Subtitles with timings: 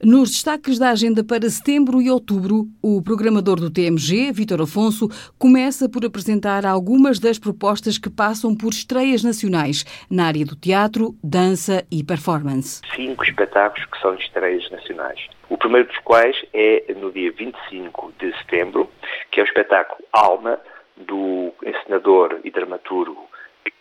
[0.00, 5.88] Nos destaques da agenda para setembro e outubro, o programador do TMG, Vítor Afonso, começa
[5.88, 11.84] por apresentar algumas das propostas que passam por estreias nacionais na área do teatro, dança
[11.90, 12.80] e performance.
[12.94, 15.18] Cinco espetáculos que são estreias nacionais.
[15.50, 18.88] O primeiro dos quais é no dia 25 de setembro,
[19.32, 20.60] que é o espetáculo Alma,
[20.96, 23.28] do encenador e dramaturgo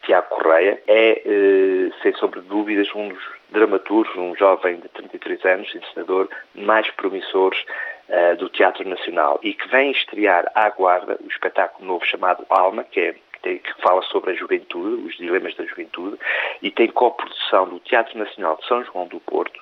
[0.03, 0.81] Tiago Correia.
[0.87, 6.29] É, eh, sem sombra de dúvidas, um dos dramaturgos, um jovem de 33 anos, encenador,
[6.55, 7.63] mais promissores
[8.09, 12.83] uh, do Teatro Nacional e que vem estrear à guarda o espetáculo novo chamado Alma,
[12.83, 16.17] que é que fala sobre a juventude, os dilemas da juventude,
[16.61, 19.61] e tem coprodução do Teatro Nacional de São João do Porto,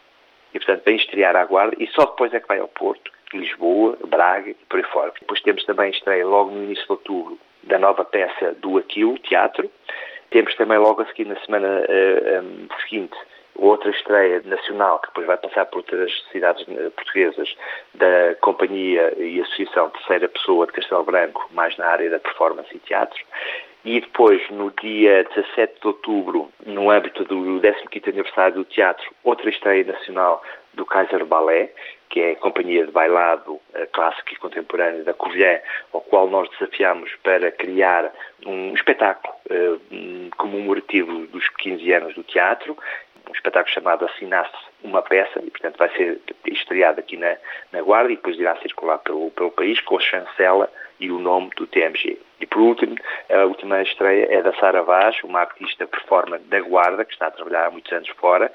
[0.54, 3.98] e portanto vem estrear à guarda, e só depois é que vai ao Porto, Lisboa,
[4.08, 5.14] Braga e por aí fora.
[5.20, 9.70] Depois temos também estreia logo no início de outubro da nova peça do Aquilo, Teatro.
[10.36, 13.16] Temos também logo a seguir, na semana uh, eh, um, seguinte,
[13.56, 17.56] outra estreia nacional, que depois vai passar por outras cidades eh, portuguesas,
[17.94, 22.80] da Companhia e Associação Terceira Pessoa de Castelo Branco, mais na área da performance e
[22.80, 23.18] teatro.
[23.86, 29.50] E depois, no dia 17 de outubro, no âmbito do 15º aniversário do teatro, outra
[29.50, 31.72] estreia nacional do Kaiser Ballet,
[32.16, 35.60] que é a companhia de bailado eh, clássico e contemporâneo da Covilhã,
[35.92, 38.10] ao qual nós desafiamos para criar
[38.46, 42.78] um espetáculo uh, comemorativo dos 15 anos do teatro,
[43.30, 47.36] um espetáculo chamado Assinasse uma peça, e portanto vai ser estreado aqui na,
[47.74, 51.50] na Guarda e depois irá circular pelo, pelo país com a chancela e o nome
[51.58, 52.18] do TMG.
[52.40, 52.96] E por último,
[53.32, 57.32] a última estreia é da Sara Vaz, uma artista performer da Guarda, que está a
[57.32, 58.52] trabalhar há muitos anos fora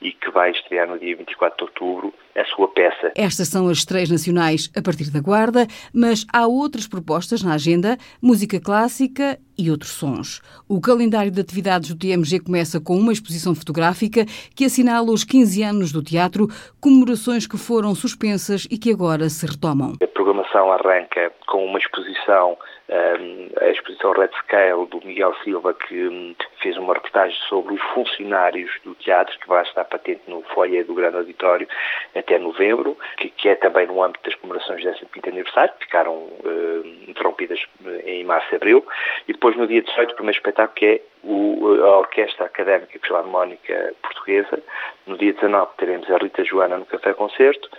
[0.00, 3.12] e que vai estrear no dia 24 de outubro a sua peça.
[3.16, 7.96] Estas são as estreias nacionais a partir da Guarda, mas há outras propostas na agenda,
[8.22, 10.40] música clássica e outros sons.
[10.68, 15.62] O calendário de atividades do TMG começa com uma exposição fotográfica que assinala os 15
[15.62, 16.48] anos do teatro,
[16.80, 19.94] comemorações que foram suspensas e que agora se retomam.
[20.00, 20.06] A
[20.70, 22.58] arranca com uma exposição
[23.60, 28.70] a exposição Red Scale do Miguel Silva, que hum, fez uma reportagem sobre os funcionários
[28.84, 31.66] do teatro, que vai estar patente no foyer do Grande Auditório
[32.14, 36.12] até novembro, que, que é também no âmbito das comemorações do 15 aniversário, que ficaram
[36.12, 37.58] uh, interrompidas
[38.04, 38.86] em março e abril.
[39.26, 43.94] E depois, no dia 18, o primeiro espetáculo, que é o, a Orquestra Académica Filarmónica
[44.02, 44.62] Portuguesa.
[45.06, 47.70] No dia 19, teremos a Rita Joana no Café Concerto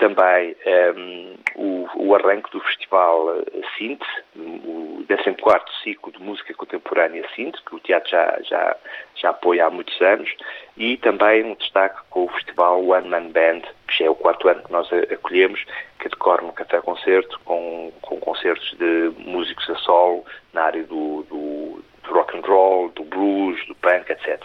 [0.00, 3.44] também um, ehm, o, o, arranque do Festival
[3.76, 8.76] Síntese, o 14 ciclo de música contemporânea Síntese, que o teatro já, já,
[9.14, 10.34] já apoia há muitos anos,
[10.76, 14.48] e também um destaque com o Festival One Man Band, que já é o quarto
[14.48, 15.62] ano que nós acolhemos,
[15.98, 20.24] que decorre no Café Concerto, com, com concertos de músicos a solo
[20.54, 21.59] na área do, do
[22.30, 24.40] rock and roll, do blues, do punk, etc.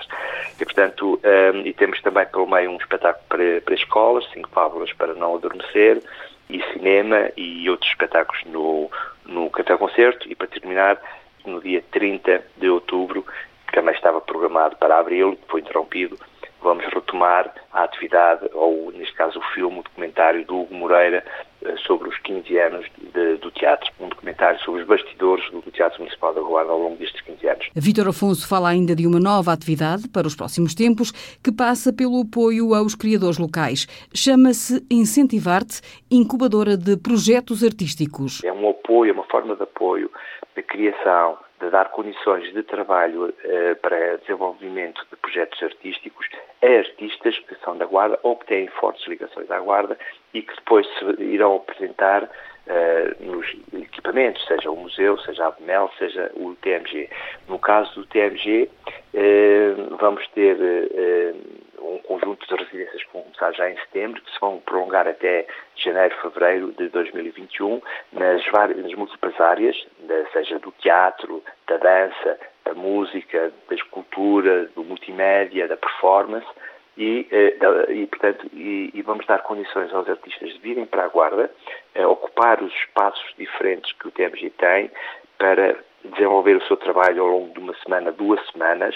[0.59, 4.91] E, portanto, um, e temos também pelo meio um espetáculo para, para escolas, cinco fábulas
[4.94, 6.01] para não adormecer,
[6.50, 8.90] e cinema e outros espetáculos no,
[9.25, 10.29] no Café Concerto.
[10.29, 11.01] E para terminar,
[11.45, 13.25] no dia 30 de outubro,
[13.68, 16.18] que também estava programado para abril, foi interrompido,
[16.62, 21.24] vamos retomar a atividade, ou neste caso o filme, o documentário do Hugo Moreira
[21.63, 26.00] eh, sobre os 15 anos de, do teatro, um documentário sobre os bastidores do Teatro
[26.00, 27.69] Municipal da Guarda ao longo destes 15 anos.
[27.75, 31.11] Vítor Afonso fala ainda de uma nova atividade para os próximos tempos
[31.44, 33.88] que passa pelo apoio aos criadores locais.
[34.13, 38.44] Chama-se Incentivar-te, incubadora de projetos artísticos.
[38.44, 40.09] É um apoio, é uma forma de apoio
[40.56, 46.27] de criação, de dar condições de trabalho eh, para desenvolvimento de projetos artísticos
[46.62, 49.97] a artistas que são da Guarda ou que têm fortes ligações à Guarda
[50.33, 52.29] e que depois se irão apresentar
[52.68, 57.09] uh, nos equipamentos, seja o museu, seja a BMEL, seja o TMG.
[57.48, 58.70] No caso do TMG,
[59.14, 64.31] eh, vamos ter uh, um conjunto de residências que vão começar já em setembro, que
[64.31, 67.81] se vão prolongar até janeiro, fevereiro de 2021,
[68.14, 69.88] nas, várias, nas múltiplas áreas,
[70.34, 76.48] seja do teatro, da dança, da música, da escultura, do multimédia, da performance,
[76.97, 81.07] e, eh, e portanto, e, e, vamos dar condições aos artistas de virem para a
[81.07, 81.51] Guarda,
[81.94, 84.89] eh, ocupar os espaços diferentes que o TMG tem
[85.38, 88.95] para desenvolver o seu trabalho ao longo de uma semana, duas semanas,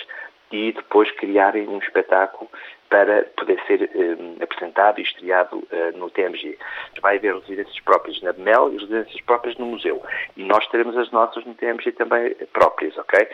[0.52, 2.50] e depois criarem um espetáculo
[2.90, 6.58] para poder ser um, apresentado e estreado uh, no TMG.
[7.02, 10.02] Vai haver residências próprias na BMEL e residências próprias no museu.
[10.36, 13.28] E nós teremos as nossas no TMG também próprias, ok?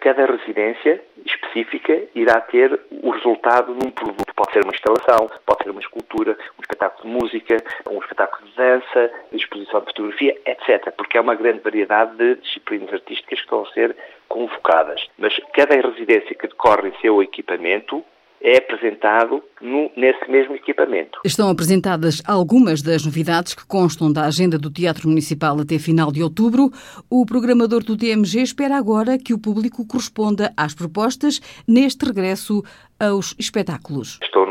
[0.00, 4.34] Cada residência específica irá ter o resultado num produto.
[4.34, 7.56] Pode ser uma instalação, pode ser uma escultura, um espetáculo de música,
[7.90, 10.90] um espetáculo de dança, exposição de fotografia, etc.
[10.96, 13.94] Porque é uma grande variedade de disciplinas artísticas que estão a ser
[14.28, 15.06] convocadas.
[15.18, 18.02] Mas cada residência que decorre em seu equipamento
[18.42, 21.20] é apresentado no, nesse mesmo equipamento.
[21.24, 26.22] Estão apresentadas algumas das novidades que constam da agenda do Teatro Municipal até final de
[26.22, 26.70] outubro.
[27.08, 32.62] O programador do TMG espera agora que o público corresponda às propostas neste regresso
[32.98, 34.18] aos espetáculos.
[34.22, 34.46] Estou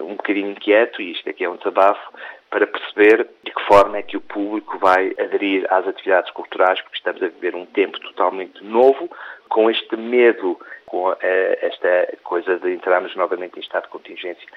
[0.00, 2.12] um bocadinho inquieto, e isto aqui é um desabafo,
[2.50, 6.96] para perceber de que forma é que o público vai aderir às atividades culturais, porque
[6.96, 9.10] estamos a viver um tempo totalmente novo,
[9.48, 14.48] com este medo com eh, esta coisa de entrarmos novamente em estado de contingência.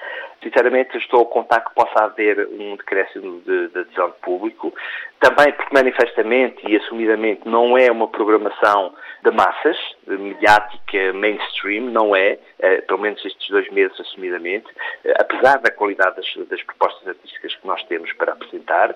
[0.42, 4.72] Sinceramente, estou contar que possa haver um decréscimo de, de adesão de público,
[5.18, 12.14] também porque manifestamente e assumidamente não é uma programação de massas, de mediática mainstream, não
[12.14, 14.68] é, eh, pelo menos estes dois meses assumidamente,
[15.04, 18.94] eh, apesar da qualidade das, das, propostas artísticas que nós temos para apresentar.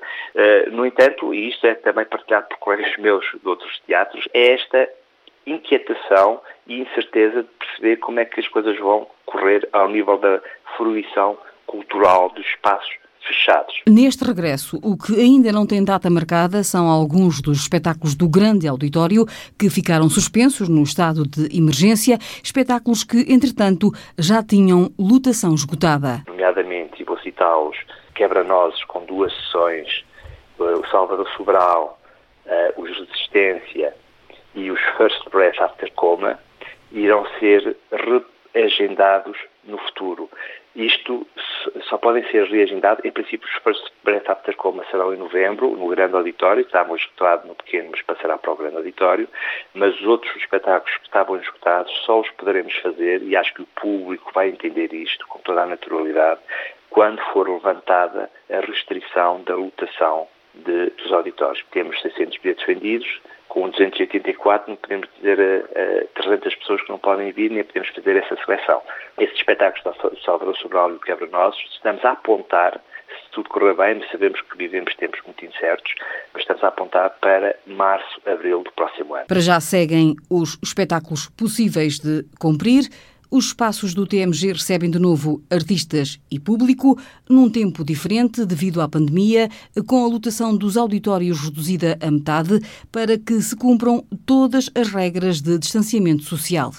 [0.71, 4.89] no entanto, e isto é também partilhado por colegas meus de outros teatros, é esta
[5.47, 10.41] inquietação e incerteza de perceber como é que as coisas vão correr ao nível da
[10.77, 11.37] fruição
[11.67, 12.95] cultural dos espaços
[13.27, 13.75] fechados.
[13.89, 18.69] Neste regresso, o que ainda não tem data marcada são alguns dos espetáculos do grande
[18.69, 19.25] auditório
[19.59, 26.23] que ficaram suspensos no estado de emergência, espetáculos que, entretanto, já tinham lotação esgotada.
[26.27, 27.77] Nomeadamente, e vou citá-los,
[28.15, 30.05] Quebra-Nozes com duas sessões,
[30.59, 31.99] o Salvador Sobral,
[32.47, 33.95] uh, os Resistência,
[34.55, 36.39] e os First Breath After Coma
[36.93, 37.77] irão ser
[38.55, 40.31] reagendados no futuro.
[40.77, 41.27] Isto
[41.89, 45.89] só podem ser reagendados, em princípio os First Breath After Coma serão em novembro, no
[45.89, 49.29] grande auditório, estavam esgotados no pequeno, mas passará para o grande auditório,
[49.73, 53.69] mas os outros espetáculos que estavam esgotados só os poderemos fazer, e acho que o
[53.81, 56.41] público vai entender isto com toda a naturalidade,
[56.91, 61.65] quando for levantada a restrição da lotação de, dos auditórios.
[61.71, 63.21] Temos 600 bilhetes vendidos,
[63.55, 67.89] com 284 não podemos dizer a, a 300 pessoas que não podem vir, nem podemos
[67.91, 68.83] fazer essa seleção.
[69.17, 74.05] Esses espetáculos do Salvador Sobral e o Quebra-Nozes, estamos a apontar, se tudo correr bem,
[74.11, 75.95] sabemos que vivemos tempos muito incertos,
[76.33, 79.27] mas estamos a apontar para março, abril do próximo ano.
[79.29, 82.89] Para já seguem os espetáculos possíveis de cumprir.
[83.35, 86.97] Os espaços do TMG recebem de novo artistas e público,
[87.29, 89.51] num tempo diferente devido à pandemia,
[89.89, 92.61] com a lotação dos auditórios reduzida a metade,
[92.93, 96.73] para que se cumpram todas as regras de distanciamento social.